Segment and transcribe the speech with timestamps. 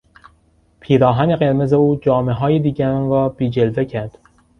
[0.79, 4.17] پیراهن قرمز او جامههای دیگران را بی جلوه کرد.